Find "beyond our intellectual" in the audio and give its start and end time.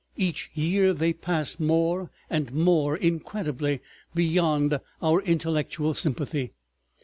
4.15-5.93